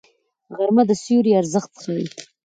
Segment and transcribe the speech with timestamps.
[0.57, 2.05] غرمه د سیوري ارزښت ښيي